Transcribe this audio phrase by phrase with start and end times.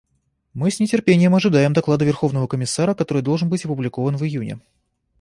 [0.55, 4.59] Мы с нетерпением ожидаем доклада Верховного комиссара, который должен быть опубликован в июне.